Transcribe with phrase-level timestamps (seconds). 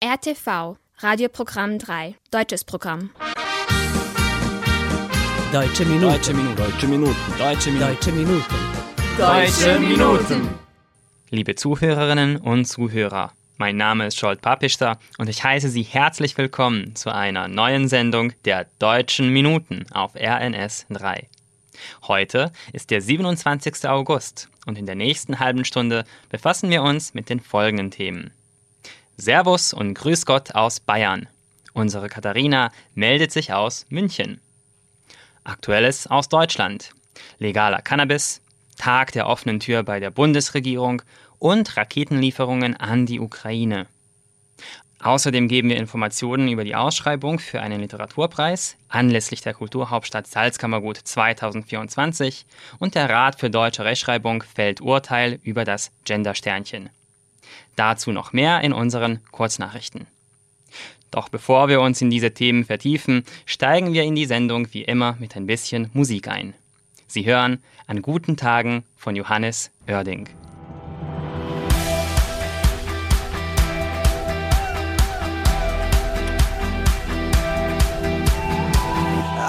[0.00, 3.10] RTV, Radioprogramm 3, deutsches Programm.
[5.52, 6.12] Deutsche Minuten.
[6.12, 6.56] Deutsche Minuten.
[6.56, 7.16] Deutsche Minuten.
[7.36, 7.82] Deutsche Minuten.
[7.82, 8.44] Deutsche Minuten.
[9.18, 10.54] Deutsche Minuten.
[11.30, 16.94] Liebe Zuhörerinnen und Zuhörer, mein Name ist Scholt Papister und ich heiße Sie herzlich willkommen
[16.94, 21.26] zu einer neuen Sendung der Deutschen Minuten auf RNS 3.
[22.06, 23.88] Heute ist der 27.
[23.88, 28.30] August und in der nächsten halben Stunde befassen wir uns mit den folgenden Themen.
[29.20, 31.28] Servus und Grüß Gott aus Bayern.
[31.72, 34.40] Unsere Katharina meldet sich aus München.
[35.42, 36.92] Aktuelles aus Deutschland.
[37.40, 38.40] Legaler Cannabis,
[38.76, 41.02] Tag der offenen Tür bei der Bundesregierung
[41.40, 43.88] und Raketenlieferungen an die Ukraine.
[45.00, 52.46] Außerdem geben wir Informationen über die Ausschreibung für einen Literaturpreis anlässlich der Kulturhauptstadt Salzkammergut 2024
[52.78, 56.90] und der Rat für deutsche Rechtschreibung fällt Urteil über das Gendersternchen.
[57.76, 60.06] Dazu noch mehr in unseren Kurznachrichten.
[61.10, 65.16] Doch bevor wir uns in diese Themen vertiefen, steigen wir in die Sendung wie immer
[65.18, 66.54] mit ein bisschen Musik ein.
[67.06, 70.28] Sie hören An guten Tagen von Johannes Oerding.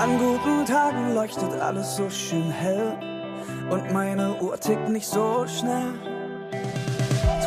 [0.02, 2.98] An guten Tagen leuchtet alles so schön hell
[3.70, 6.09] und meine Uhr tickt nicht so schnell.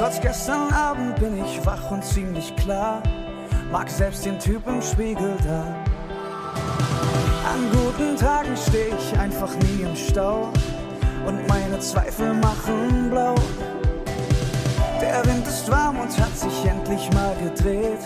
[0.03, 3.05] Trotz gestern Abend bin ich wach und ziemlich klar,
[3.70, 5.62] mag selbst den Typ im Spiegel da.
[7.48, 10.50] An guten Tagen steh ich einfach nie im Stau
[11.25, 13.36] und meine Zweifel machen blau.
[15.00, 18.00] Der Wind ist warm und hat sich endlich mal gedreht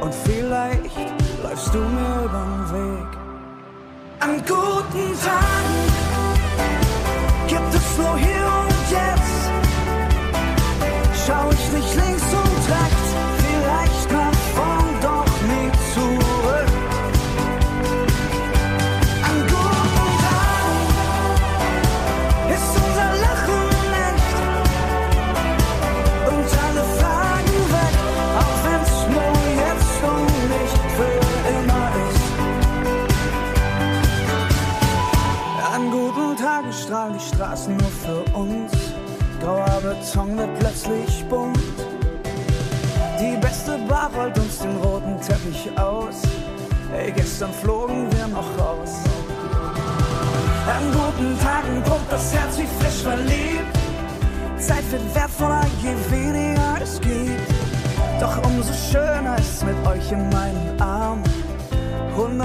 [0.00, 1.12] und vielleicht
[1.42, 3.18] läufst du mir übern Weg.
[4.20, 5.97] An guten Tagen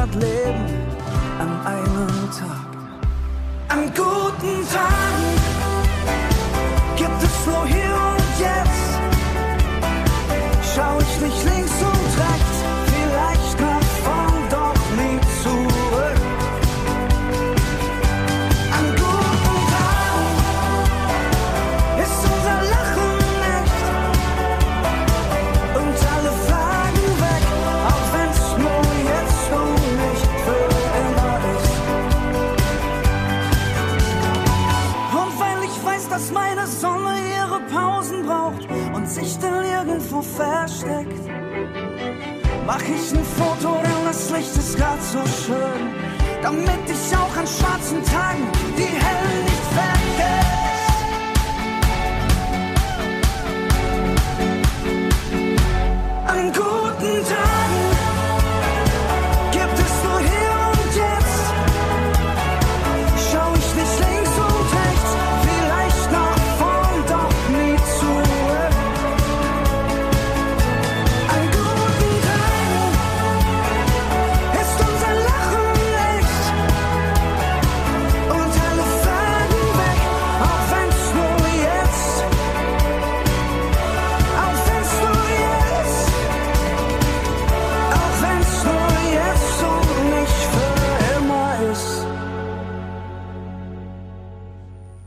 [0.03, 0.65] 100 Leben
[1.39, 2.67] an einem Tag.
[3.69, 5.29] An guten Tagen
[6.97, 8.89] gibt es nur hier und jetzt.
[10.75, 12.52] Schau ich nicht links und rechts,
[42.73, 45.93] mach ich ein Foto, denn das Licht ist grad so schön,
[46.41, 48.47] damit ich auch an schwarzen Tagen
[48.77, 50.33] die hellen nicht vergesse.
[56.25, 56.82] An guten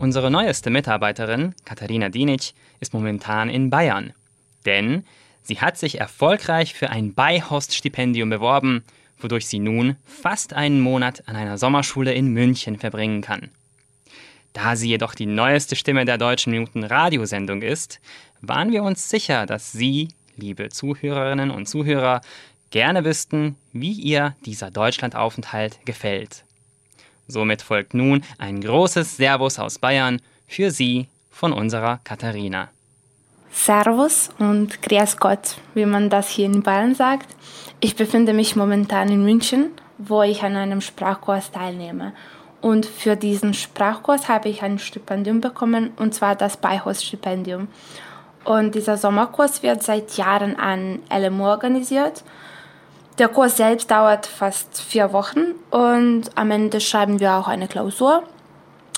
[0.07, 4.13] Unsere neueste Mitarbeiterin, Katharina Dinic, ist momentan in Bayern.
[4.65, 5.03] Denn
[5.43, 8.85] sie hat sich erfolgreich für ein Beihost-Stipendium beworben,
[9.19, 13.51] wodurch sie nun fast einen Monat an einer Sommerschule in München verbringen kann.
[14.53, 17.99] Da sie jedoch die neueste Stimme der Deutschen Minuten Radiosendung ist,
[18.41, 22.21] waren wir uns sicher, dass Sie, liebe Zuhörerinnen und Zuhörer,
[22.71, 26.46] gerne wüssten, wie ihr dieser Deutschlandaufenthalt gefällt.
[27.29, 32.69] Somit folgt nun ein großes Servus aus Bayern für Sie von unserer Katharina.
[33.53, 37.35] Servus und Grüß Gott, wie man das hier in Bayern sagt.
[37.81, 42.13] Ich befinde mich momentan in München, wo ich an einem Sprachkurs teilnehme.
[42.61, 47.69] Und für diesen Sprachkurs habe ich ein Stipendium bekommen, und zwar das Beihaus-Stipendium.
[48.45, 52.23] Und dieser Sommerkurs wird seit Jahren an LMU organisiert.
[53.19, 58.25] Der Kurs selbst dauert fast vier Wochen und am Ende schreiben wir auch eine Klausur.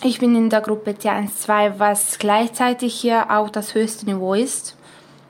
[0.02, 4.76] Ich bin in der Gruppe T1-2, was gleichzeitig hier auch das höchste Niveau ist.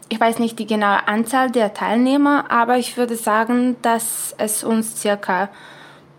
[0.08, 4.98] Ich weiß nicht die genaue Anzahl der Teilnehmer, aber ich würde sagen, dass es uns
[4.98, 5.50] circa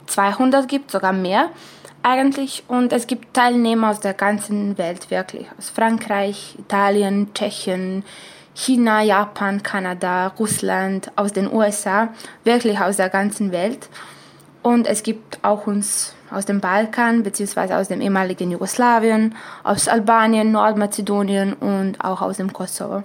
[0.06, 1.50] 200 gibt, sogar mehr
[2.04, 2.66] eigentlich.
[2.68, 5.48] Und es gibt Teilnehmer aus der ganzen Welt, wirklich.
[5.57, 8.04] Aus Frankreich, Italien, Tschechien,
[8.60, 12.10] China, Japan, Kanada, Russland, aus den USA,
[12.44, 13.88] wirklich aus der ganzen Welt.
[14.62, 17.74] Und es gibt auch uns aus dem Balkan bzw.
[17.76, 19.34] aus dem ehemaligen Jugoslawien,
[19.64, 23.04] aus Albanien, Nordmazedonien und auch aus dem Kosovo.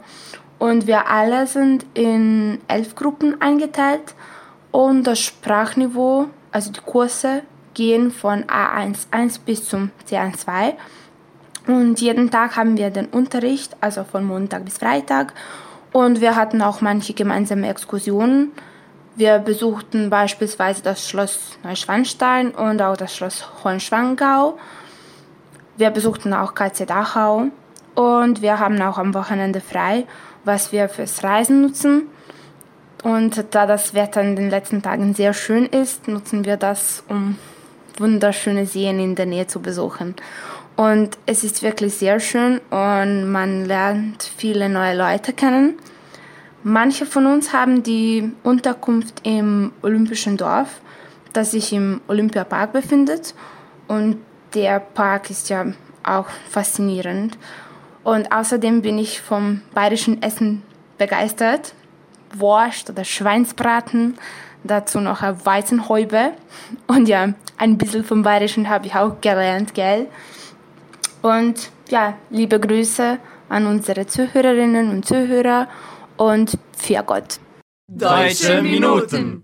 [0.59, 4.15] Und wir alle sind in elf Gruppen eingeteilt
[4.73, 7.43] und das Sprachniveau, also die Kurse,
[7.75, 10.75] gehen von A11 bis zum C12.
[11.67, 15.33] Und jeden Tag haben wir den Unterricht, also von Montag bis Freitag.
[15.93, 18.53] Und wir hatten auch manche gemeinsame Exkursionen
[19.17, 24.59] wir besuchten beispielsweise das Schloss Neuschwanstein und auch das Schloss Hohenschwangau.
[25.77, 27.47] Wir besuchten auch KZ Dachau
[27.95, 30.07] und wir haben auch am Wochenende frei,
[30.43, 32.09] was wir fürs Reisen nutzen.
[33.05, 37.39] Und da das Wetter in den letzten Tagen sehr schön ist, nutzen wir das, um
[37.99, 40.17] wunderschöne Seen in der Nähe zu besuchen.
[40.77, 45.75] Und es ist wirklich sehr schön und man lernt viele neue Leute kennen.
[46.65, 50.81] Manche von uns haben die Unterkunft im Olympischen Dorf,
[51.33, 53.35] das sich im Olympiapark befindet.
[53.87, 54.17] Und
[54.55, 55.67] der Park ist ja
[56.03, 57.39] auch faszinierend.
[58.03, 60.63] Und außerdem bin ich vom bayerischen Essen
[60.99, 61.75] begeistert.
[62.37, 64.19] Wurst oder Schweinsbraten,
[64.65, 66.33] dazu noch eine Weizenhäube.
[66.87, 70.09] Und ja, ein bisschen vom Bayerischen habe ich auch gelernt, gell?
[71.25, 73.19] Und ja, liebe Grüße
[73.49, 75.69] an unsere Zuhörerinnen und Zuhörer
[76.19, 77.41] und für Gott.
[77.89, 79.44] Deutsche Minuten.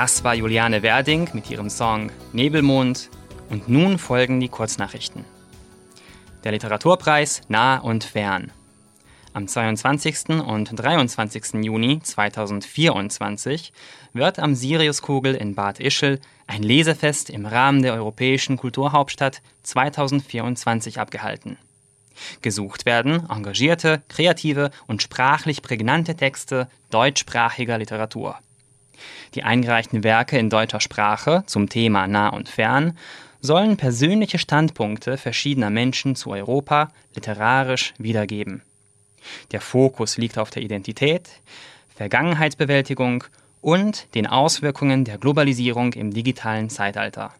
[0.00, 3.10] Das war Juliane Werding mit ihrem Song Nebelmond
[3.50, 5.26] und nun folgen die Kurznachrichten.
[6.42, 8.50] Der Literaturpreis Nah und Fern.
[9.34, 10.42] Am 22.
[10.42, 11.62] und 23.
[11.62, 13.74] Juni 2024
[14.14, 21.58] wird am Siriuskugel in Bad Ischl ein Lesefest im Rahmen der Europäischen Kulturhauptstadt 2024 abgehalten.
[22.40, 28.38] Gesucht werden engagierte, kreative und sprachlich prägnante Texte deutschsprachiger Literatur.
[29.34, 32.96] Die eingereichten Werke in deutscher Sprache zum Thema Nah und Fern
[33.40, 38.62] sollen persönliche Standpunkte verschiedener Menschen zu Europa literarisch wiedergeben.
[39.52, 41.28] Der Fokus liegt auf der Identität,
[41.96, 43.24] Vergangenheitsbewältigung
[43.60, 47.34] und den Auswirkungen der Globalisierung im digitalen Zeitalter.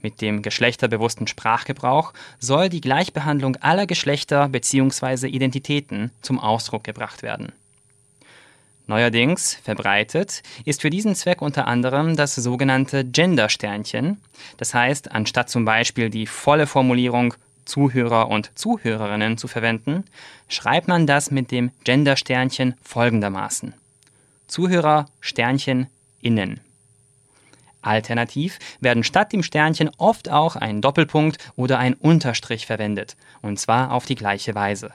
[0.00, 5.26] Mit dem geschlechterbewussten Sprachgebrauch soll die Gleichbehandlung aller Geschlechter bzw.
[5.26, 7.50] Identitäten zum Ausdruck gebracht werden.
[8.86, 14.20] Neuerdings verbreitet ist für diesen Zweck unter anderem das sogenannte Gender-Sternchen.
[14.56, 17.34] Das heißt, anstatt zum Beispiel die volle Formulierung
[17.64, 20.04] Zuhörer und Zuhörerinnen zu verwenden,
[20.48, 23.74] schreibt man das mit dem Gender-Sternchen folgendermaßen.
[24.50, 25.86] Zuhörer Sternchen
[26.20, 26.60] innen.
[27.82, 33.92] Alternativ werden statt dem Sternchen oft auch ein Doppelpunkt oder ein Unterstrich verwendet, und zwar
[33.92, 34.92] auf die gleiche Weise.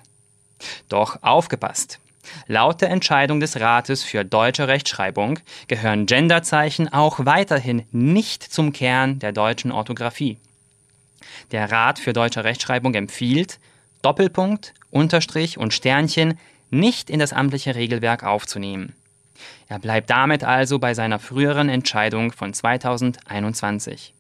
[0.90, 2.00] Doch aufgepasst!
[2.48, 9.20] Laut der Entscheidung des Rates für deutsche Rechtschreibung gehören Genderzeichen auch weiterhin nicht zum Kern
[9.20, 10.38] der deutschen Orthographie.
[11.52, 13.60] Der Rat für deutsche Rechtschreibung empfiehlt,
[14.02, 16.40] Doppelpunkt, Unterstrich und Sternchen
[16.72, 18.96] nicht in das amtliche Regelwerk aufzunehmen.
[19.68, 24.14] Er bleibt damit also bei seiner früheren Entscheidung von 2021.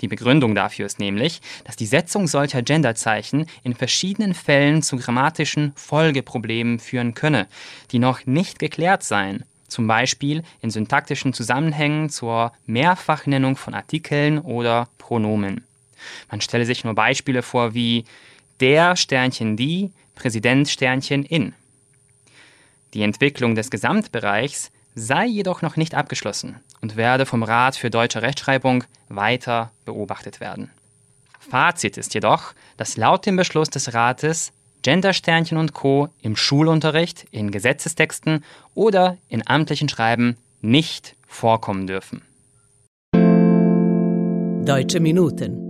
[0.00, 5.72] Die Begründung dafür ist nämlich, dass die Setzung solcher Genderzeichen in verschiedenen Fällen zu grammatischen
[5.76, 7.46] Folgeproblemen führen könne,
[7.90, 14.88] die noch nicht geklärt seien, zum Beispiel in syntaktischen Zusammenhängen zur Mehrfachnennung von Artikeln oder
[14.98, 15.64] Pronomen.
[16.30, 18.04] Man stelle sich nur Beispiele vor wie
[18.60, 21.54] der Sternchen die, Präsident Sternchen in.
[22.94, 28.22] Die Entwicklung des Gesamtbereichs sei jedoch noch nicht abgeschlossen und werde vom Rat für deutsche
[28.22, 30.70] Rechtschreibung weiter beobachtet werden.
[31.38, 34.52] Fazit ist jedoch, dass laut dem Beschluss des Rates
[34.82, 36.08] Gendersternchen und Co.
[36.22, 42.22] im Schulunterricht, in Gesetzestexten oder in amtlichen Schreiben nicht vorkommen dürfen.
[44.64, 45.67] Deutsche Minuten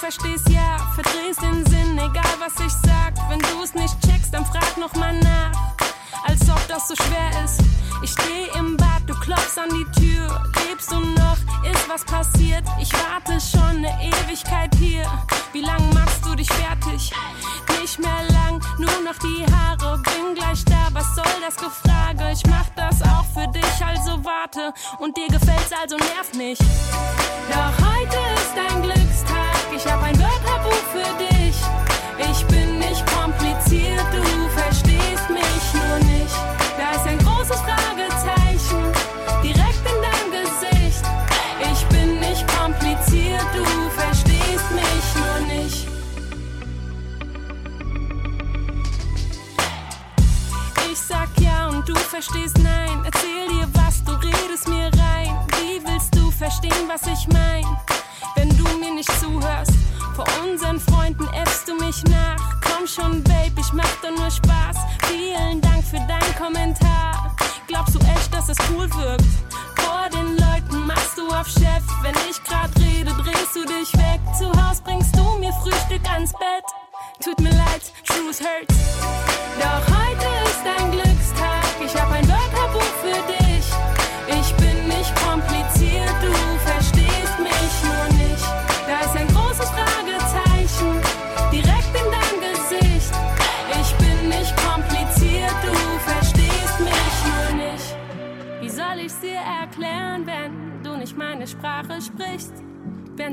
[0.00, 3.14] verstehst ja, verdrehst den Sinn, egal was ich sag.
[3.28, 5.69] Wenn du es nicht checkst, dann frag noch mal nach.
[6.70, 7.60] Das so schwer ist.
[8.00, 10.40] Ich steh im Bad, du klopfst an die Tür.
[10.68, 11.36] Lebst du noch?
[11.68, 12.62] Ist was passiert?
[12.80, 15.04] Ich warte schon eine Ewigkeit hier.
[15.52, 17.12] Wie lang machst du dich fertig?
[17.80, 19.98] Nicht mehr lang, nur noch die Haare.
[19.98, 22.30] Bin gleich da, was soll das Gefrage?
[22.32, 24.72] Ich mach das auch für dich, also warte.
[25.00, 26.62] Und dir gefällt's, also nerv nicht.
[27.50, 31.56] Doch heute ist dein Glückstag ich hab ein Wörterbuch für dich.
[32.30, 35.59] Ich bin nicht kompliziert, du verstehst mich
[36.78, 38.92] Da ist ein großes Fragezeichen
[39.42, 41.04] direkt in deinem Gesicht.
[41.72, 43.64] Ich bin nicht kompliziert, du
[43.98, 45.88] verstehst mich nur nicht.
[50.92, 53.02] Ich sag ja und du verstehst nein.
[53.04, 55.36] Erzähl dir was, du redest mir rein.
[55.58, 57.64] Wie willst du verstehen, was ich mein?
[58.36, 59.72] wenn du mir nicht zuhörst.
[60.14, 62.60] Vor unseren Freunden äffst du mich nach.
[62.60, 64.76] Komm schon, Babe, ich mach doch nur Spaß.
[65.08, 65.69] Vielen Dank
[66.40, 67.36] Kommentar.
[67.66, 69.19] Glaubst du echt, dass es cool wirkt?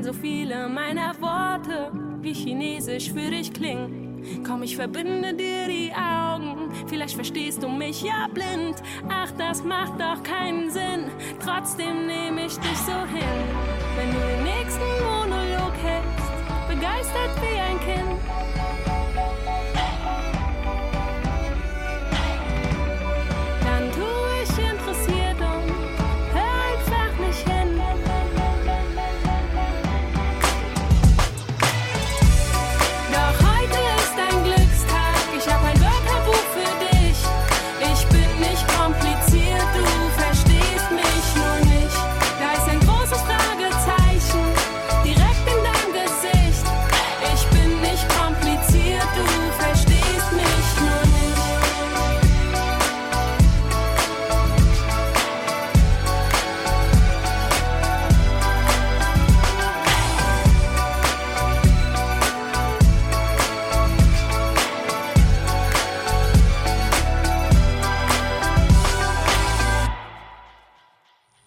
[0.08, 4.42] So viele meiner Worte wie Chinesisch für dich klingen.
[4.42, 6.72] Komm, ich verbinde dir die Augen.
[6.86, 8.76] Vielleicht verstehst du mich ja blind.
[9.10, 11.10] Ach, das macht doch keinen Sinn.
[11.44, 13.38] Trotzdem nehme ich dich so hin.
[13.96, 17.57] Wenn du den nächsten Monolog hältst, begeistert wie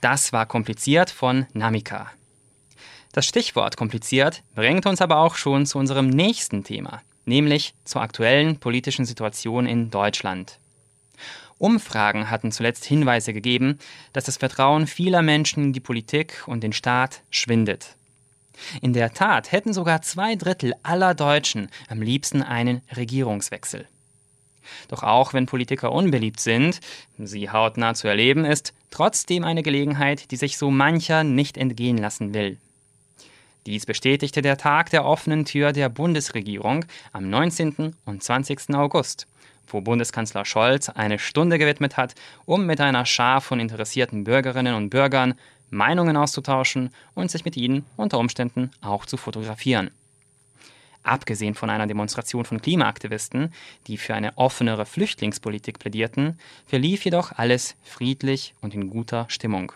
[0.02, 2.12] Das war kompliziert von Namika.
[3.14, 8.58] Das Stichwort kompliziert bringt uns aber auch schon zu unserem nächsten Thema, nämlich zur aktuellen
[8.58, 10.60] politischen Situation in Deutschland.
[11.60, 13.78] Umfragen hatten zuletzt Hinweise gegeben,
[14.14, 17.96] dass das Vertrauen vieler Menschen in die Politik und den Staat schwindet.
[18.82, 23.88] In der Tat hätten sogar zwei Drittel aller Deutschen am liebsten einen Regierungswechsel.
[24.88, 26.80] Doch auch wenn Politiker unbeliebt sind,
[27.18, 32.34] sie hautnah zu erleben, ist trotzdem eine Gelegenheit, die sich so mancher nicht entgehen lassen
[32.34, 32.58] will.
[33.68, 37.96] Dies bestätigte der Tag der offenen Tür der Bundesregierung am 19.
[38.06, 38.74] und 20.
[38.74, 39.28] August,
[39.68, 44.90] wo Bundeskanzler Scholz eine Stunde gewidmet hat, um mit einer Schar von interessierten Bürgerinnen und
[44.90, 45.36] Bürgern
[45.70, 49.92] Meinungen auszutauschen und sich mit ihnen unter Umständen auch zu fotografieren.
[51.04, 53.54] Abgesehen von einer Demonstration von Klimaaktivisten,
[53.88, 59.72] die für eine offenere Flüchtlingspolitik plädierten, verlief jedoch alles friedlich und in guter Stimmung.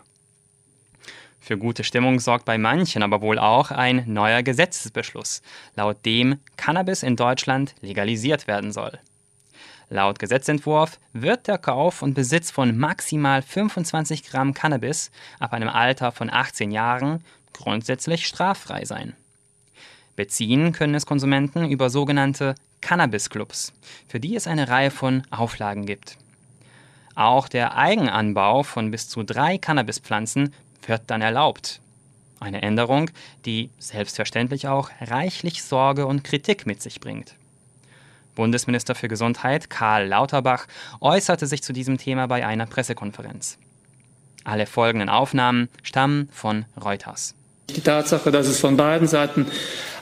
[1.39, 5.41] Für gute Stimmung sorgt bei manchen aber wohl auch ein neuer Gesetzesbeschluss,
[5.75, 8.99] laut dem Cannabis in Deutschland legalisiert werden soll.
[9.89, 16.11] Laut Gesetzentwurf wird der Kauf und Besitz von maximal 25 Gramm Cannabis ab einem Alter
[16.11, 19.15] von 18 Jahren grundsätzlich straffrei sein.
[20.15, 23.73] Beziehen können es Konsumenten über sogenannte Cannabis-Clubs,
[24.07, 26.17] für die es eine Reihe von Auflagen gibt.
[27.15, 30.53] Auch der Eigenanbau von bis zu drei Cannabispflanzen
[30.85, 31.81] wird dann erlaubt.
[32.39, 33.09] Eine Änderung,
[33.45, 37.35] die selbstverständlich auch reichlich Sorge und Kritik mit sich bringt.
[38.35, 40.67] Bundesminister für Gesundheit Karl Lauterbach
[40.99, 43.57] äußerte sich zu diesem Thema bei einer Pressekonferenz.
[44.43, 47.33] Alle folgenden Aufnahmen stammen von Reuters.
[47.73, 49.47] Die Tatsache, dass es von beiden Seiten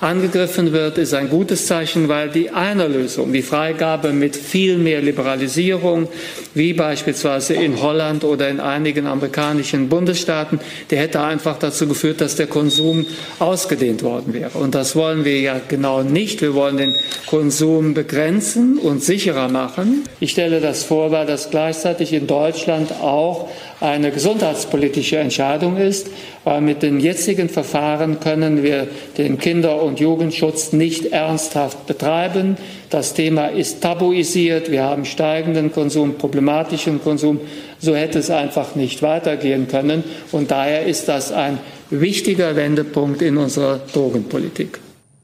[0.03, 5.01] angegriffen wird, ist ein gutes Zeichen, weil die eine Lösung, die Freigabe mit viel mehr
[5.01, 6.09] Liberalisierung,
[6.53, 10.59] wie beispielsweise in Holland oder in einigen amerikanischen Bundesstaaten,
[10.91, 13.05] die hätte einfach dazu geführt, dass der Konsum
[13.39, 14.57] ausgedehnt worden wäre.
[14.59, 16.41] Und das wollen wir ja genau nicht.
[16.41, 16.95] Wir wollen den
[17.27, 20.03] Konsum begrenzen und sicherer machen.
[20.19, 23.47] Ich stelle das vor, weil das gleichzeitig in Deutschland auch
[23.83, 26.07] eine gesundheitspolitische Entscheidung ist,
[26.45, 32.55] weil mit den jetzigen Verfahren können wir den Kinder- und Jugendschutz nicht ernsthaft betreiben.
[32.89, 34.71] Das Thema ist tabuisiert.
[34.71, 37.41] Wir haben steigenden Konsum, problematischen Konsum.
[37.77, 40.05] So hätte es einfach nicht weitergehen können.
[40.31, 44.79] Und daher ist das ein wichtiger Wendepunkt in unserer Drogenpolitik.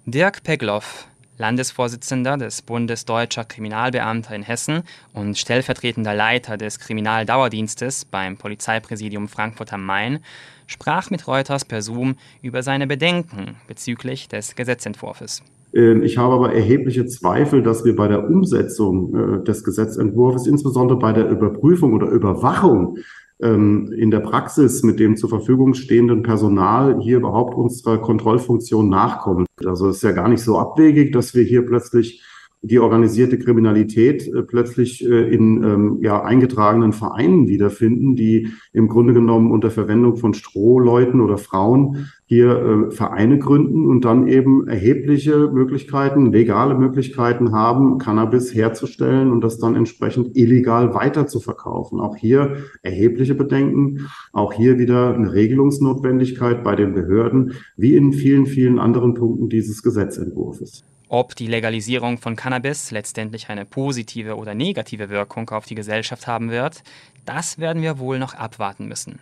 [0.05, 1.07] Dirk Pegloff,
[1.39, 9.73] Landesvorsitzender des Bundes Deutscher Kriminalbeamter in Hessen und stellvertretender Leiter des Kriminaldauerdienstes beim Polizeipräsidium Frankfurt
[9.73, 10.19] am Main,
[10.67, 15.41] sprach mit Reuters per Zoom über seine Bedenken bezüglich des Gesetzentwurfs.
[15.71, 21.29] Ich habe aber erhebliche Zweifel, dass wir bei der Umsetzung des Gesetzentwurfs, insbesondere bei der
[21.29, 23.03] Überprüfung oder Überwachung ähm,
[23.41, 29.45] in der Praxis mit dem zur Verfügung stehenden Personal hier überhaupt unserer Kontrollfunktion nachkommen.
[29.65, 32.21] Also es ist ja gar nicht so abwegig, dass wir hier plötzlich
[32.61, 39.13] die organisierte Kriminalität äh, plötzlich äh, in ähm, ja, eingetragenen Vereinen wiederfinden, die im Grunde
[39.13, 45.49] genommen unter Verwendung von Strohleuten oder Frauen hier äh, Vereine gründen und dann eben erhebliche
[45.51, 52.01] Möglichkeiten, legale Möglichkeiten haben, Cannabis herzustellen und das dann entsprechend illegal weiter zu verkaufen.
[52.01, 58.45] Auch hier erhebliche Bedenken, auch hier wieder eine Regelungsnotwendigkeit bei den Behörden, wie in vielen,
[58.45, 60.83] vielen anderen Punkten dieses Gesetzentwurfs.
[61.11, 66.51] Ob die Legalisierung von Cannabis letztendlich eine positive oder negative Wirkung auf die Gesellschaft haben
[66.51, 66.83] wird,
[67.25, 69.19] das werden wir wohl noch abwarten müssen.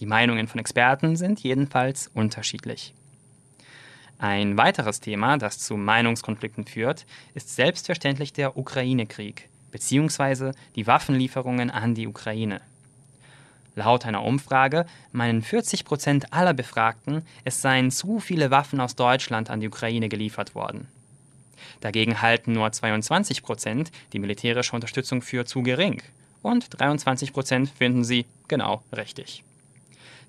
[0.00, 2.92] Die Meinungen von Experten sind jedenfalls unterschiedlich.
[4.18, 10.50] Ein weiteres Thema, das zu Meinungskonflikten führt, ist selbstverständlich der Ukraine-Krieg bzw.
[10.74, 12.60] die Waffenlieferungen an die Ukraine.
[13.76, 19.50] Laut einer Umfrage meinen 40 Prozent aller Befragten, es seien zu viele Waffen aus Deutschland
[19.50, 20.88] an die Ukraine geliefert worden.
[21.80, 26.02] Dagegen halten nur 22 Prozent die militärische Unterstützung für zu gering
[26.42, 29.44] und 23 Prozent finden sie genau richtig.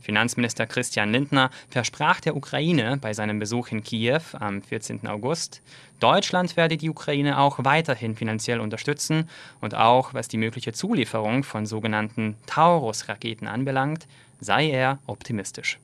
[0.02, 5.08] Finanzminister Christian Lindner versprach der Ukraine bei seinem Besuch in Kiew am 14.
[5.08, 5.62] August,
[6.00, 11.66] Deutschland werde die Ukraine auch weiterhin finanziell unterstützen und auch was die mögliche Zulieferung von
[11.66, 14.08] sogenannten Taurus-Raketen anbelangt,
[14.40, 15.80] sei er optimistisch.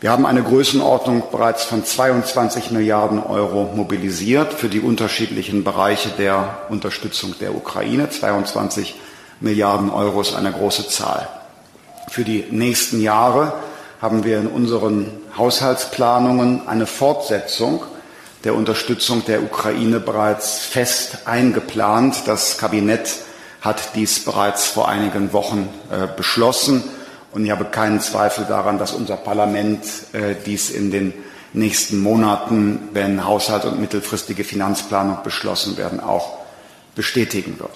[0.00, 6.62] Wir haben eine Größenordnung bereits von 22 Milliarden Euro mobilisiert für die unterschiedlichen Bereiche der
[6.70, 8.08] Unterstützung der Ukraine.
[8.08, 8.94] 22
[9.40, 11.28] Milliarden Euro ist eine große Zahl.
[12.08, 13.52] Für die nächsten Jahre
[14.00, 17.82] haben wir in unseren Haushaltsplanungen eine Fortsetzung
[18.44, 22.22] der Unterstützung der Ukraine bereits fest eingeplant.
[22.24, 23.16] Das Kabinett
[23.60, 26.84] hat dies bereits vor einigen Wochen äh, beschlossen.
[27.32, 31.14] Und ich habe keinen Zweifel daran, dass unser Parlament äh, dies in den
[31.52, 36.38] nächsten Monaten, wenn Haushalt und mittelfristige Finanzplanung beschlossen werden, auch
[36.94, 37.70] bestätigen wird.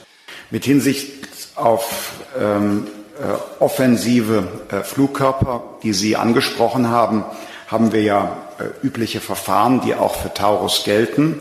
[0.51, 2.87] Mit Hinsicht auf ähm,
[3.19, 7.25] äh, offensive äh, Flugkörper, die Sie angesprochen haben,
[7.69, 11.41] haben wir ja äh, übliche Verfahren, die auch für Taurus gelten.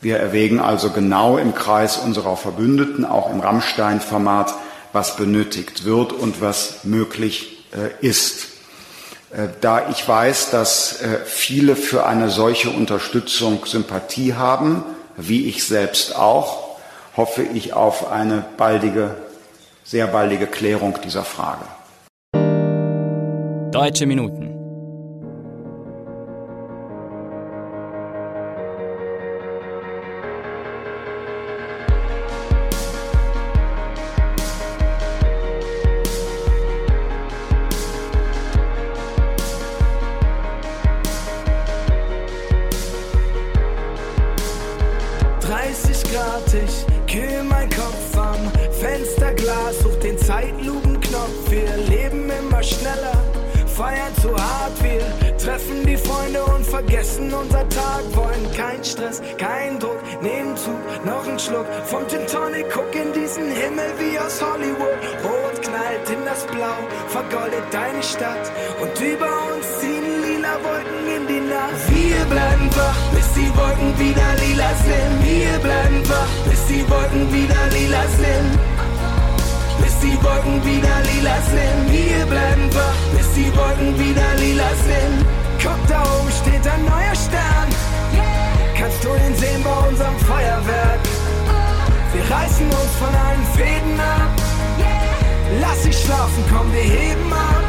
[0.00, 4.54] Wir erwägen also genau im Kreis unserer Verbündeten, auch im Rammstein-Format,
[4.92, 8.48] was benötigt wird und was möglich äh, ist.
[9.30, 14.84] Äh, da ich weiß, dass äh, viele für eine solche Unterstützung Sympathie haben,
[15.16, 16.76] wie ich selbst auch,
[17.16, 19.16] hoffe ich auf eine baldige,
[19.84, 21.64] sehr baldige Klärung dieser Frage.
[23.72, 24.51] Deutsche Minuten.
[74.86, 75.12] Sind.
[75.22, 78.50] Wir bleiben wach, bis die Wolken wieder lila sind.
[79.82, 81.80] Bis die Wolken wieder lila sind.
[81.90, 85.26] Wir bleiben wach, bis die Wolken wieder lila sind.
[85.62, 87.68] Guck, da oben steht ein neuer Stern.
[88.78, 91.00] Kannst du ihn sehen bei unserem Feuerwerk?
[92.12, 94.30] Wir reißen uns von allen Fäden ab.
[95.60, 97.64] Lass dich schlafen, komm, wir heben ab.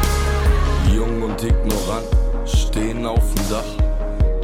[0.92, 2.06] Jung und ignorant
[2.46, 3.83] stehen auf dem Dach,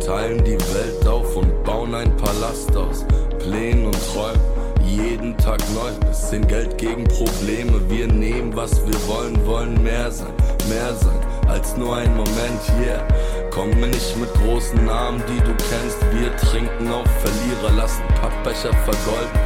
[0.00, 3.04] teilen die Welt auf und bauen ein Palast aus
[3.38, 4.40] Plänen und Träumen.
[4.84, 7.80] Jeden Tag neu, bisschen Geld gegen Probleme.
[7.88, 10.32] Wir nehmen, was wir wollen, wollen mehr sein,
[10.68, 13.06] mehr sein als nur ein Moment, yeah.
[13.50, 15.98] Komm mir nicht mit großen Namen, die du kennst.
[16.12, 19.38] Wir trinken auf Verlierer, lassen Pappbecher vergolden.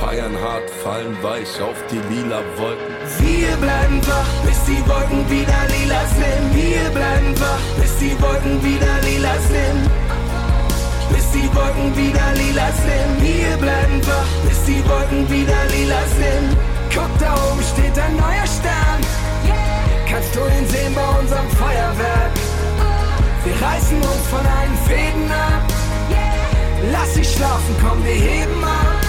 [0.00, 2.94] Feiern hart, fallen weich auf die lila Wolken.
[3.18, 5.69] Wir bleiben wach, bis die Wolken wieder
[11.96, 13.22] Wieder lila sind.
[13.22, 16.56] Wir bleiben wach, bis die Wolken wieder lila sind.
[16.94, 19.00] Guck, da oben steht ein neuer Stern.
[20.08, 22.32] Kannst du ihn sehen bei unserem Feuerwerk?
[23.44, 25.62] Wir reißen uns von allen Fäden ab.
[26.92, 28.99] Lass dich schlafen, komm, wir heben ab.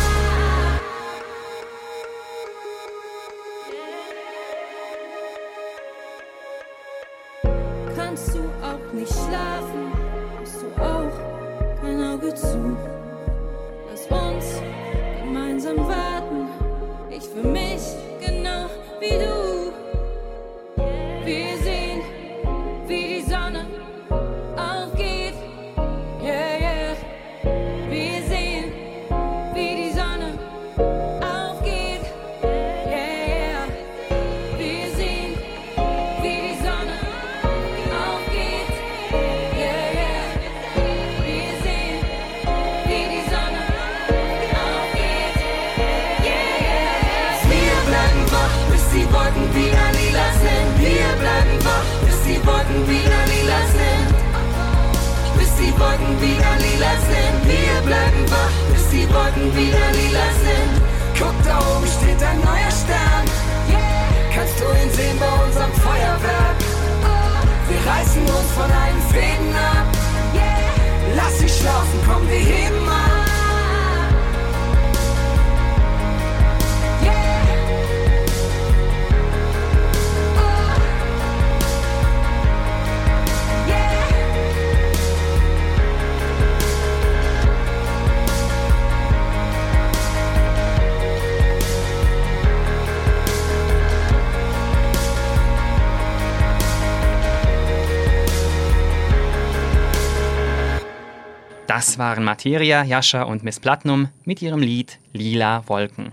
[101.82, 106.12] Das waren Materia, Jascha und Miss Platinum mit ihrem Lied Lila Wolken.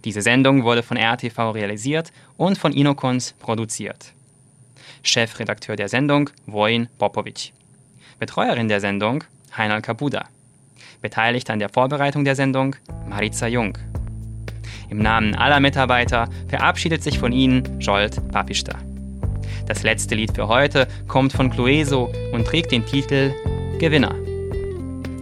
[0.04, 4.14] Diese Sendung wurde von RTV realisiert und von Inokons produziert.
[5.04, 7.52] Chefredakteur der Sendung Vojin Popovic.
[8.20, 9.24] Betreuerin der Sendung
[9.58, 10.26] Heinal Kabuda.
[11.02, 12.76] Beteiligt an der Vorbereitung der Sendung
[13.08, 13.78] Marica Jung.
[14.90, 18.80] Im Namen aller Mitarbeiter verabschiedet sich von Ihnen Jolt Papista.
[19.68, 23.34] Das letzte Lied für heute kommt von Clueso und trägt den Titel
[23.80, 24.27] Gewinner.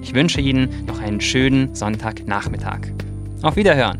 [0.05, 2.91] Ich wünsche Ihnen noch einen schönen Sonntagnachmittag.
[3.41, 3.97] Auf Wiederhören!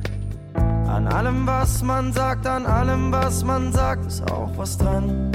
[0.54, 5.32] An allem, was man sagt, an allem, was man sagt, ist auch was dran.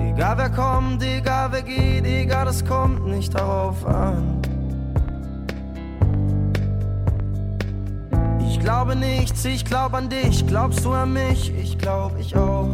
[0.00, 4.40] Egal wer kommt, egal wer geht, egal, es kommt nicht darauf an.
[8.48, 12.68] Ich glaube nichts, ich glaube an dich, glaubst du an mich, ich glaub ich auch.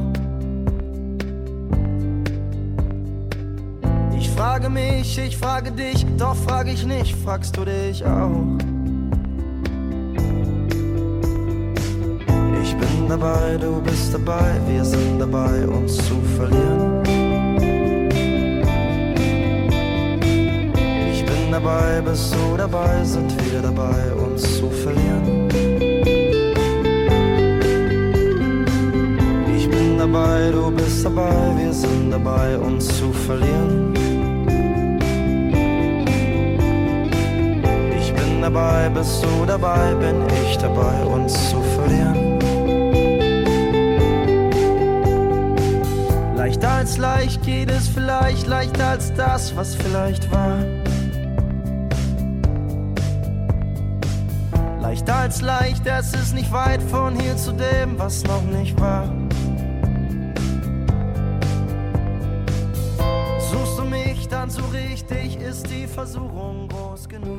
[4.46, 8.46] Frage mich, ich frage dich, doch frage ich nicht, fragst du dich auch.
[12.62, 17.02] Ich bin dabei, du bist dabei, wir sind dabei, uns zu verlieren.
[21.12, 25.48] Ich bin dabei, bist du dabei, sind wir dabei, uns zu verlieren.
[29.56, 33.86] Ich bin dabei, du bist dabei, wir sind dabei, uns zu verlieren.
[38.50, 42.38] Dabei, bist du dabei, bin ich dabei, uns zu verlieren.
[46.37, 50.59] Leichter als leicht geht es vielleicht, leichter als das, was vielleicht war.
[54.80, 59.09] Leichter als leicht, es ist nicht weit von hier zu dem, was noch nicht war.
[63.50, 67.36] Suchst du mich dann so richtig, ist die Versuchung groß genug.